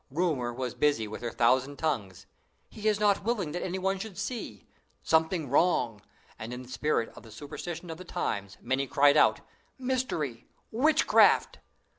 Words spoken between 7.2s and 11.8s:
the superstition of the times, many cried out, "Mystery! Witchcraft!"